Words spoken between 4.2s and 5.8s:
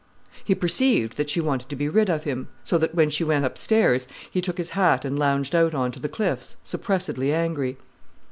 he took his hat and lounged out